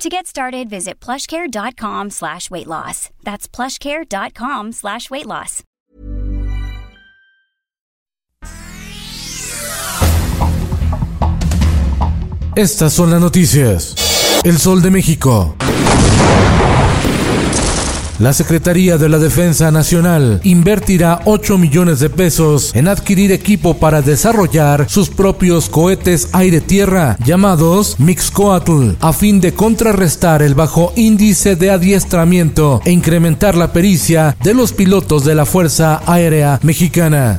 To 0.00 0.08
get 0.08 0.26
started, 0.26 0.70
visit 0.70 0.98
plushcare.com 0.98 2.08
slash 2.08 2.50
weight 2.50 2.66
loss. 2.66 3.10
That's 3.22 3.46
plushcare.com 3.46 4.72
slash 4.72 5.10
weight 5.10 5.26
loss. 5.26 5.62
Estas 12.56 12.94
son 12.94 13.10
las 13.10 13.20
noticias. 13.20 14.40
El 14.42 14.58
Sol 14.58 14.80
de 14.80 14.90
México. 14.90 15.54
La 18.20 18.34
Secretaría 18.34 18.98
de 18.98 19.08
la 19.08 19.18
Defensa 19.18 19.70
Nacional 19.70 20.42
invertirá 20.44 21.22
8 21.24 21.56
millones 21.56 22.00
de 22.00 22.10
pesos 22.10 22.70
en 22.74 22.86
adquirir 22.86 23.32
equipo 23.32 23.78
para 23.78 24.02
desarrollar 24.02 24.90
sus 24.90 25.08
propios 25.08 25.70
cohetes 25.70 26.28
aire-tierra 26.32 27.16
llamados 27.24 27.98
Mixcoatl 27.98 28.90
a 29.00 29.14
fin 29.14 29.40
de 29.40 29.54
contrarrestar 29.54 30.42
el 30.42 30.54
bajo 30.54 30.92
índice 30.96 31.56
de 31.56 31.70
adiestramiento 31.70 32.82
e 32.84 32.90
incrementar 32.90 33.54
la 33.54 33.72
pericia 33.72 34.36
de 34.42 34.52
los 34.52 34.74
pilotos 34.74 35.24
de 35.24 35.34
la 35.34 35.46
Fuerza 35.46 36.02
Aérea 36.04 36.60
Mexicana. 36.62 37.38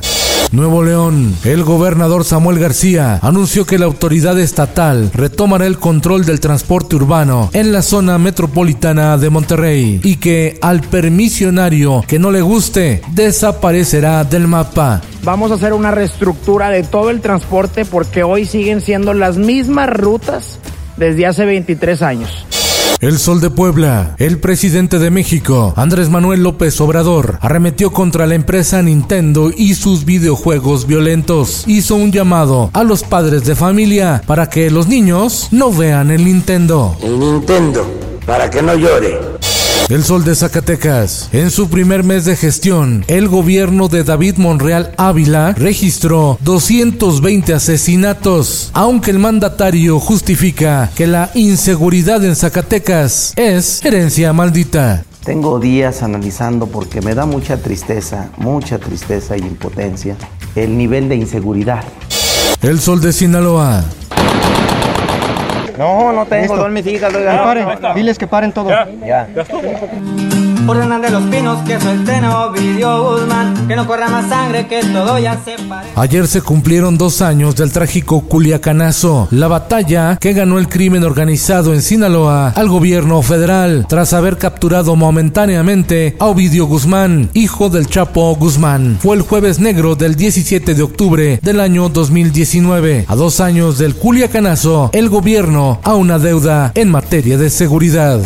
Nuevo 0.52 0.84
León, 0.84 1.34
el 1.44 1.64
gobernador 1.64 2.24
Samuel 2.24 2.58
García 2.58 3.18
anunció 3.22 3.64
que 3.64 3.78
la 3.78 3.86
autoridad 3.86 4.38
estatal 4.38 5.10
retomará 5.14 5.64
el 5.66 5.78
control 5.78 6.26
del 6.26 6.40
transporte 6.40 6.94
urbano 6.94 7.48
en 7.54 7.72
la 7.72 7.80
zona 7.80 8.18
metropolitana 8.18 9.16
de 9.16 9.30
Monterrey 9.30 10.02
y 10.04 10.16
que 10.16 10.58
al 10.60 10.82
permisionario 10.82 12.04
que 12.06 12.18
no 12.18 12.30
le 12.30 12.42
guste 12.42 13.00
desaparecerá 13.12 14.24
del 14.24 14.46
mapa. 14.46 15.00
Vamos 15.24 15.50
a 15.52 15.54
hacer 15.54 15.72
una 15.72 15.90
reestructura 15.90 16.68
de 16.68 16.82
todo 16.82 17.08
el 17.08 17.22
transporte 17.22 17.86
porque 17.86 18.22
hoy 18.22 18.44
siguen 18.44 18.82
siendo 18.82 19.14
las 19.14 19.38
mismas 19.38 19.88
rutas 19.88 20.58
desde 20.98 21.26
hace 21.26 21.46
23 21.46 22.02
años. 22.02 22.46
El 23.00 23.18
Sol 23.18 23.40
de 23.40 23.50
Puebla, 23.50 24.14
el 24.18 24.38
presidente 24.38 25.00
de 25.00 25.10
México, 25.10 25.74
Andrés 25.76 26.08
Manuel 26.08 26.42
López 26.44 26.80
Obrador, 26.80 27.38
arremetió 27.40 27.92
contra 27.92 28.26
la 28.26 28.36
empresa 28.36 28.80
Nintendo 28.80 29.50
y 29.56 29.74
sus 29.74 30.04
videojuegos 30.04 30.86
violentos. 30.86 31.64
Hizo 31.66 31.96
un 31.96 32.12
llamado 32.12 32.70
a 32.72 32.84
los 32.84 33.02
padres 33.02 33.44
de 33.44 33.56
familia 33.56 34.22
para 34.26 34.48
que 34.48 34.70
los 34.70 34.86
niños 34.86 35.48
no 35.50 35.72
vean 35.72 36.12
el 36.12 36.24
Nintendo. 36.24 36.96
El 37.02 37.18
Nintendo, 37.18 37.84
para 38.24 38.48
que 38.48 38.62
no 38.62 38.76
llore. 38.76 39.41
El 39.88 40.04
Sol 40.04 40.24
de 40.24 40.34
Zacatecas. 40.34 41.28
En 41.32 41.50
su 41.50 41.68
primer 41.68 42.04
mes 42.04 42.24
de 42.24 42.36
gestión, 42.36 43.04
el 43.08 43.28
gobierno 43.28 43.88
de 43.88 44.04
David 44.04 44.36
Monreal 44.36 44.94
Ávila 44.96 45.52
registró 45.52 46.38
220 46.42 47.52
asesinatos, 47.52 48.70
aunque 48.72 49.10
el 49.10 49.18
mandatario 49.18 49.98
justifica 50.00 50.90
que 50.94 51.06
la 51.06 51.30
inseguridad 51.34 52.24
en 52.24 52.36
Zacatecas 52.36 53.34
es 53.36 53.84
herencia 53.84 54.32
maldita. 54.32 55.04
Tengo 55.24 55.60
días 55.60 56.02
analizando 56.02 56.66
porque 56.66 57.00
me 57.00 57.14
da 57.14 57.26
mucha 57.26 57.58
tristeza, 57.58 58.30
mucha 58.38 58.78
tristeza 58.78 59.36
y 59.36 59.40
impotencia 59.40 60.16
el 60.54 60.76
nivel 60.76 61.08
de 61.08 61.16
inseguridad. 61.16 61.84
El 62.62 62.80
Sol 62.80 63.00
de 63.00 63.12
Sinaloa. 63.12 63.84
No, 65.82 66.12
no 66.12 66.26
tengo, 66.26 66.56
son 66.56 66.72
mis 66.72 66.86
hijas, 66.86 67.12
oiga. 67.12 67.32
Que 67.32 67.38
paren, 67.38 67.94
diles 67.96 68.18
que 68.18 68.26
paren 68.28 68.52
todo. 68.52 68.70
Ya. 69.04 69.26
Ayer 75.96 76.28
se 76.28 76.40
cumplieron 76.40 76.96
dos 76.98 77.20
años 77.20 77.56
del 77.56 77.72
trágico 77.72 78.20
Culiacanazo, 78.22 79.28
la 79.30 79.48
batalla 79.48 80.16
que 80.20 80.32
ganó 80.32 80.58
el 80.58 80.68
crimen 80.68 81.02
organizado 81.02 81.74
en 81.74 81.82
Sinaloa 81.82 82.50
al 82.50 82.68
gobierno 82.68 83.22
federal, 83.22 83.86
tras 83.88 84.12
haber 84.12 84.38
capturado 84.38 84.94
momentáneamente 84.94 86.16
a 86.20 86.26
Ovidio 86.26 86.66
Guzmán, 86.66 87.30
hijo 87.34 87.68
del 87.68 87.88
Chapo 87.88 88.34
Guzmán. 88.36 88.98
Fue 89.00 89.16
el 89.16 89.22
jueves 89.22 89.58
negro 89.58 89.96
del 89.96 90.14
17 90.14 90.74
de 90.74 90.82
octubre 90.82 91.40
del 91.42 91.60
año 91.60 91.88
2019. 91.88 93.06
A 93.08 93.16
dos 93.16 93.40
años 93.40 93.78
del 93.78 93.96
Culiacanazo, 93.96 94.90
el 94.92 95.08
gobierno 95.08 95.80
a 95.82 95.94
una 95.94 96.18
deuda 96.18 96.70
en 96.74 96.88
materia 96.90 97.36
de 97.36 97.50
seguridad. 97.50 98.20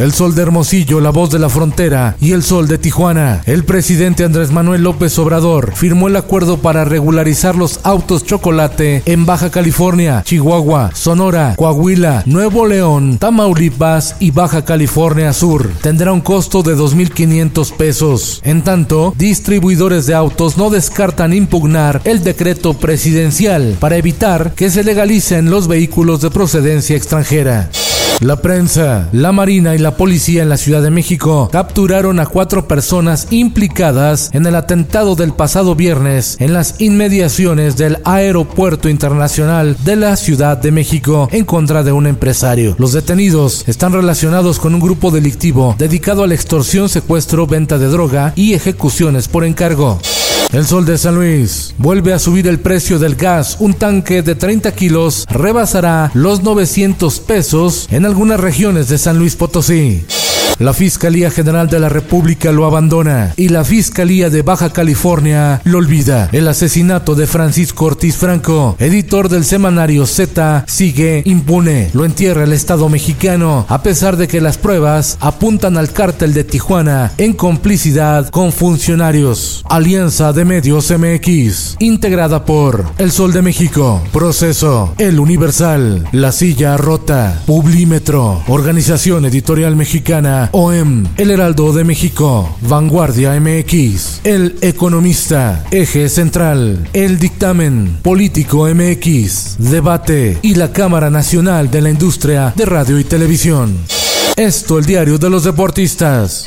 El 0.00 0.12
Sol 0.12 0.34
de 0.34 0.40
Hermosillo, 0.40 0.98
la 0.98 1.10
voz 1.10 1.30
de 1.30 1.38
la 1.38 1.50
frontera, 1.50 2.16
y 2.22 2.32
el 2.32 2.42
Sol 2.42 2.68
de 2.68 2.78
Tijuana. 2.78 3.42
El 3.44 3.64
presidente 3.64 4.24
Andrés 4.24 4.50
Manuel 4.50 4.82
López 4.82 5.18
Obrador 5.18 5.72
firmó 5.74 6.08
el 6.08 6.16
acuerdo 6.16 6.56
para 6.56 6.86
regularizar 6.86 7.54
los 7.54 7.80
autos 7.82 8.24
chocolate 8.24 9.02
en 9.04 9.26
Baja 9.26 9.50
California, 9.50 10.22
Chihuahua, 10.24 10.92
Sonora, 10.94 11.54
Coahuila, 11.56 12.22
Nuevo 12.24 12.66
León, 12.66 13.18
Tamaulipas 13.18 14.16
y 14.20 14.30
Baja 14.30 14.64
California 14.64 15.34
Sur. 15.34 15.70
Tendrá 15.82 16.12
un 16.12 16.22
costo 16.22 16.62
de 16.62 16.76
2.500 16.76 17.72
pesos. 17.76 18.40
En 18.42 18.62
tanto, 18.62 19.12
distribuidores 19.18 20.06
de 20.06 20.14
autos 20.14 20.56
no 20.56 20.70
descartan 20.70 21.34
impugnar 21.34 22.00
el 22.04 22.24
decreto 22.24 22.72
presidencial 22.72 23.76
para 23.78 23.98
evitar 23.98 24.54
que 24.54 24.70
se 24.70 24.82
legalicen 24.82 25.50
los 25.50 25.68
vehículos 25.68 26.22
de 26.22 26.30
procedencia 26.30 26.96
extranjera. 26.96 27.68
La 28.20 28.36
prensa, 28.42 29.08
la 29.12 29.32
Marina 29.32 29.74
y 29.74 29.78
la 29.78 29.96
policía 29.96 30.42
en 30.42 30.50
la 30.50 30.58
Ciudad 30.58 30.82
de 30.82 30.90
México 30.90 31.48
capturaron 31.50 32.20
a 32.20 32.26
cuatro 32.26 32.68
personas 32.68 33.28
implicadas 33.30 34.28
en 34.34 34.44
el 34.44 34.56
atentado 34.56 35.14
del 35.14 35.32
pasado 35.32 35.74
viernes 35.74 36.36
en 36.38 36.52
las 36.52 36.82
inmediaciones 36.82 37.78
del 37.78 37.96
Aeropuerto 38.04 38.90
Internacional 38.90 39.74
de 39.84 39.96
la 39.96 40.16
Ciudad 40.16 40.58
de 40.58 40.70
México 40.70 41.30
en 41.32 41.46
contra 41.46 41.82
de 41.82 41.92
un 41.92 42.06
empresario. 42.06 42.76
Los 42.78 42.92
detenidos 42.92 43.64
están 43.66 43.94
relacionados 43.94 44.58
con 44.58 44.74
un 44.74 44.80
grupo 44.80 45.10
delictivo 45.10 45.74
dedicado 45.78 46.22
a 46.22 46.26
la 46.26 46.34
extorsión, 46.34 46.90
secuestro, 46.90 47.46
venta 47.46 47.78
de 47.78 47.86
droga 47.86 48.34
y 48.36 48.52
ejecuciones 48.52 49.28
por 49.28 49.44
encargo. 49.46 49.98
El 50.52 50.66
Sol 50.66 50.84
de 50.84 50.98
San 50.98 51.14
Luis 51.14 51.74
vuelve 51.78 52.12
a 52.12 52.18
subir 52.18 52.48
el 52.48 52.58
precio 52.58 52.98
del 52.98 53.14
gas. 53.14 53.56
Un 53.60 53.74
tanque 53.74 54.22
de 54.22 54.34
30 54.34 54.72
kilos 54.72 55.24
rebasará 55.30 56.10
los 56.12 56.42
900 56.42 57.20
pesos 57.20 57.86
en 57.92 58.04
algunas 58.04 58.40
regiones 58.40 58.88
de 58.88 58.98
San 58.98 59.16
Luis 59.16 59.36
Potosí. 59.36 60.04
La 60.60 60.74
Fiscalía 60.74 61.30
General 61.30 61.70
de 61.70 61.80
la 61.80 61.88
República 61.88 62.52
lo 62.52 62.66
abandona 62.66 63.32
y 63.38 63.48
la 63.48 63.64
Fiscalía 63.64 64.28
de 64.28 64.42
Baja 64.42 64.74
California 64.74 65.62
lo 65.64 65.78
olvida. 65.78 66.28
El 66.32 66.46
asesinato 66.48 67.14
de 67.14 67.26
Francisco 67.26 67.86
Ortiz 67.86 68.16
Franco, 68.16 68.76
editor 68.78 69.30
del 69.30 69.46
semanario 69.46 70.04
Z, 70.04 70.66
sigue 70.68 71.22
impune. 71.24 71.88
Lo 71.94 72.04
entierra 72.04 72.44
el 72.44 72.52
Estado 72.52 72.90
mexicano 72.90 73.64
a 73.70 73.82
pesar 73.82 74.18
de 74.18 74.28
que 74.28 74.42
las 74.42 74.58
pruebas 74.58 75.16
apuntan 75.20 75.78
al 75.78 75.92
cártel 75.92 76.34
de 76.34 76.44
Tijuana 76.44 77.12
en 77.16 77.32
complicidad 77.32 78.28
con 78.28 78.52
funcionarios. 78.52 79.64
Alianza 79.66 80.34
de 80.34 80.44
Medios 80.44 80.90
MX, 80.90 81.76
integrada 81.78 82.44
por 82.44 82.84
El 82.98 83.12
Sol 83.12 83.32
de 83.32 83.40
México, 83.40 84.02
Proceso, 84.12 84.92
El 84.98 85.20
Universal, 85.20 86.06
La 86.12 86.32
Silla 86.32 86.76
Rota, 86.76 87.40
Publímetro, 87.46 88.42
Organización 88.46 89.24
Editorial 89.24 89.74
Mexicana, 89.74 90.49
OEM, 90.52 91.06
El 91.16 91.30
Heraldo 91.30 91.72
de 91.72 91.84
México, 91.84 92.56
Vanguardia 92.62 93.38
MX, 93.40 94.20
El 94.24 94.56
Economista, 94.60 95.64
Eje 95.70 96.08
Central, 96.08 96.88
El 96.92 97.18
Dictamen, 97.18 97.98
Político 98.02 98.66
MX, 98.66 99.56
Debate 99.58 100.38
y 100.42 100.54
la 100.54 100.72
Cámara 100.72 101.10
Nacional 101.10 101.70
de 101.70 101.82
la 101.82 101.90
Industria 101.90 102.52
de 102.56 102.64
Radio 102.64 102.98
y 102.98 103.04
Televisión. 103.04 103.76
Esto 104.36 104.78
el 104.78 104.86
diario 104.86 105.18
de 105.18 105.30
los 105.30 105.44
deportistas. 105.44 106.46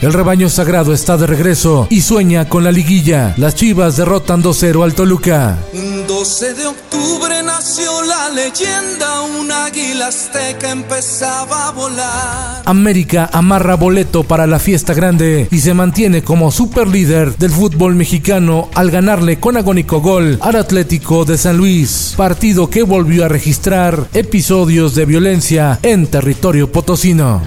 El 0.00 0.12
rebaño 0.12 0.48
sagrado 0.48 0.92
está 0.92 1.16
de 1.16 1.26
regreso 1.26 1.88
y 1.90 2.02
sueña 2.02 2.48
con 2.48 2.62
la 2.62 2.70
liguilla. 2.70 3.34
Las 3.36 3.56
Chivas 3.56 3.96
derrotan 3.96 4.44
2-0 4.44 4.84
al 4.84 4.94
Toluca. 4.94 5.58
Un 5.72 6.06
12 6.06 6.54
de 6.54 6.66
octubre 6.66 7.42
nació 7.42 8.02
la 8.04 8.28
leyenda, 8.28 9.22
un 9.22 9.50
águila 9.50 10.06
azteca 10.06 10.70
empezaba 10.70 11.66
a 11.66 11.72
volar. 11.72 12.62
América 12.64 13.28
amarra 13.32 13.74
boleto 13.74 14.22
para 14.22 14.46
la 14.46 14.60
fiesta 14.60 14.94
grande 14.94 15.48
y 15.50 15.58
se 15.58 15.74
mantiene 15.74 16.22
como 16.22 16.52
superlíder 16.52 17.36
del 17.36 17.50
fútbol 17.50 17.96
mexicano 17.96 18.68
al 18.76 18.92
ganarle 18.92 19.40
con 19.40 19.56
agónico 19.56 20.00
gol 20.00 20.38
al 20.40 20.54
Atlético 20.54 21.24
de 21.24 21.36
San 21.36 21.56
Luis, 21.56 22.14
partido 22.16 22.70
que 22.70 22.84
volvió 22.84 23.24
a 23.24 23.28
registrar 23.28 24.06
episodios 24.14 24.94
de 24.94 25.06
violencia 25.06 25.80
en 25.82 26.06
territorio 26.06 26.70
potosino. 26.70 27.42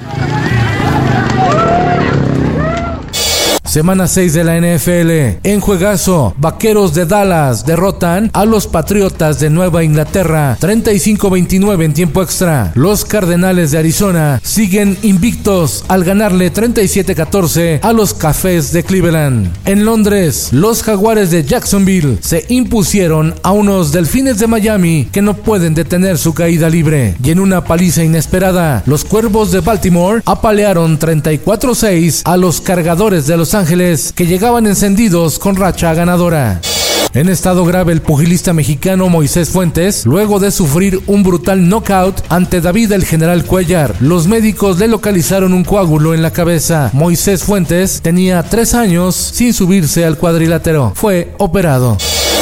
Semana 3.72 4.06
6 4.06 4.34
de 4.34 4.44
la 4.44 4.60
NFL. 4.60 5.40
En 5.48 5.62
juegazo, 5.62 6.34
Vaqueros 6.38 6.94
de 6.94 7.06
Dallas 7.06 7.66
derrotan 7.66 8.30
a 8.34 8.44
los 8.44 8.68
Patriotas 8.68 9.40
de 9.40 9.50
Nueva 9.50 9.82
Inglaterra 9.82 10.58
35-29 10.60 11.86
en 11.86 11.94
tiempo 11.94 12.22
extra. 12.22 12.74
Los 12.76 13.06
Cardenales 13.06 13.72
de 13.72 13.78
Arizona 13.78 14.42
siguen 14.44 14.98
invictos 15.04 15.86
al 15.88 16.04
ganarle 16.04 16.52
37-14 16.52 17.80
a 17.82 17.94
los 17.94 18.14
Cafés 18.14 18.74
de 18.74 18.84
Cleveland. 18.84 19.50
En 19.64 19.86
Londres, 19.86 20.50
los 20.52 20.84
Jaguares 20.84 21.32
de 21.32 21.46
Jacksonville 21.46 22.18
se 22.20 22.46
impusieron 22.50 23.36
a 23.42 23.54
unos 23.54 23.94
Delfines 23.94 24.38
de 24.40 24.48
Miami 24.48 25.08
que 25.14 25.22
no 25.22 25.34
pueden 25.34 25.76
detener 25.76 26.18
su 26.18 26.34
caída 26.34 26.70
libre. 26.70 27.16
Y 27.24 27.32
en 27.32 27.40
una 27.40 27.64
paliza 27.64 28.04
inesperada, 28.04 28.84
los 28.86 29.06
Cuervos 29.06 29.54
de 29.54 29.62
Baltimore 29.62 30.22
apalearon 30.26 31.00
34-6 31.00 32.24
a 32.26 32.36
los 32.36 32.60
Cargadores 32.60 33.28
de 33.28 33.38
Los 33.38 33.54
Ángeles 33.54 33.61
que 33.66 34.26
llegaban 34.26 34.66
encendidos 34.66 35.38
con 35.38 35.56
racha 35.56 35.94
ganadora. 35.94 36.60
En 37.14 37.30
estado 37.30 37.64
grave 37.64 37.94
el 37.94 38.02
pugilista 38.02 38.54
mexicano 38.54 39.08
Moisés 39.08 39.50
Fuentes, 39.50 40.06
luego 40.06 40.40
de 40.40 40.50
sufrir 40.50 41.00
un 41.06 41.22
brutal 41.22 41.70
knockout 41.70 42.24
ante 42.30 42.60
David 42.60 42.94
el 42.94 43.06
General 43.06 43.46
Cuellar, 43.46 43.94
los 44.00 44.28
médicos 44.28 44.80
le 44.80 44.88
localizaron 44.88 45.54
un 45.54 45.64
coágulo 45.64 46.16
en 46.16 46.24
la 46.24 46.32
cabeza. 46.32 46.90
Moisés 46.94 47.44
Fuentes 47.44 48.02
tenía 48.02 48.42
tres 48.44 48.74
años 48.74 49.16
sin 49.16 49.54
subirse 49.54 50.06
al 50.06 50.18
cuadrilátero. 50.18 50.94
Fue 50.96 51.32
operado. 51.38 51.98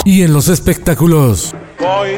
Y 0.05 0.21
en 0.21 0.31
los 0.31 0.47
espectáculos. 0.47 1.53
Voy, 1.79 2.11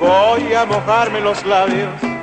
voy 0.00 0.54
a 0.54 0.64
mojarme 0.64 1.20
los 1.20 1.44
labios 1.44 2.13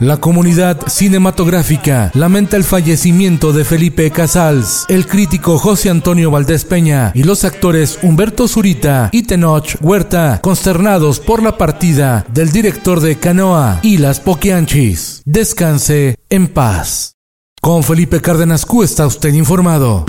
la 0.00 0.18
comunidad 0.18 0.78
cinematográfica 0.86 2.10
lamenta 2.14 2.56
el 2.56 2.64
fallecimiento 2.64 3.52
de 3.52 3.64
Felipe 3.64 4.10
Casals, 4.10 4.86
el 4.88 5.06
crítico 5.06 5.58
José 5.58 5.90
Antonio 5.90 6.30
Valdés 6.30 6.64
Peña 6.64 7.12
y 7.14 7.24
los 7.24 7.44
actores 7.44 7.98
Humberto 8.02 8.48
Zurita 8.48 9.08
y 9.12 9.22
Tenoch 9.22 9.76
Huerta, 9.80 10.40
consternados 10.42 11.20
por 11.20 11.42
la 11.42 11.56
partida 11.56 12.26
del 12.32 12.50
director 12.50 13.00
de 13.00 13.18
Canoa 13.18 13.80
y 13.82 13.98
Las 13.98 14.20
Poquianchis. 14.20 15.22
Descanse 15.24 16.16
en 16.28 16.48
paz. 16.48 17.14
Con 17.60 17.82
Felipe 17.82 18.20
Cárdenas 18.20 18.66
Q 18.66 18.82
está 18.82 19.06
usted 19.06 19.32
informado. 19.32 20.04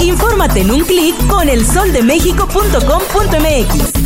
Infórmate 0.00 0.60
en 0.60 0.70
un 0.70 0.84
clic 0.84 1.14
con 1.26 1.48
elsoldemexico.com.mx. 1.48 4.05